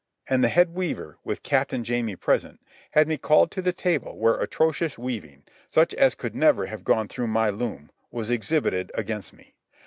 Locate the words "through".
7.07-7.27